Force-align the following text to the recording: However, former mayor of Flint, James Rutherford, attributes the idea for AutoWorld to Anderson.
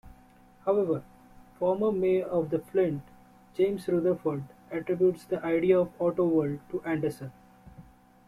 However, 0.65 1.03
former 1.59 1.91
mayor 1.91 2.25
of 2.25 2.51
Flint, 2.71 3.03
James 3.53 3.87
Rutherford, 3.87 4.41
attributes 4.71 5.25
the 5.25 5.45
idea 5.45 5.85
for 5.99 6.11
AutoWorld 6.11 6.59
to 6.71 6.81
Anderson. 6.81 7.31